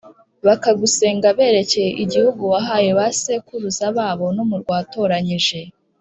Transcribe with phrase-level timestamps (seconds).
[0.47, 5.59] bakagusenga berekeye igihugu wahaye ba sekuruza babo n’umurwa watoranyije